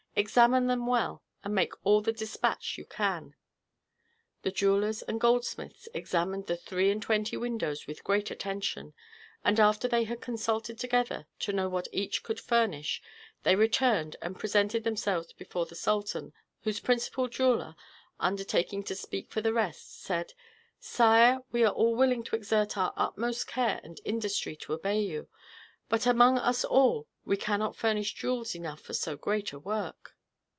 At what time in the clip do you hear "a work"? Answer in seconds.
29.53-30.15